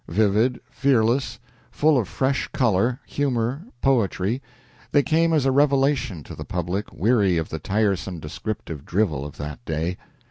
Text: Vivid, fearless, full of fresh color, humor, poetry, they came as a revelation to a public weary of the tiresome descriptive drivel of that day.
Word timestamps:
Vivid, 0.09 0.59
fearless, 0.71 1.37
full 1.69 1.95
of 1.95 2.07
fresh 2.07 2.47
color, 2.47 2.99
humor, 3.05 3.67
poetry, 3.83 4.41
they 4.91 5.03
came 5.03 5.31
as 5.31 5.45
a 5.45 5.51
revelation 5.51 6.23
to 6.23 6.33
a 6.39 6.43
public 6.43 6.91
weary 6.91 7.37
of 7.37 7.49
the 7.49 7.59
tiresome 7.59 8.19
descriptive 8.19 8.83
drivel 8.83 9.23
of 9.23 9.37
that 9.37 9.63
day. 9.63 9.97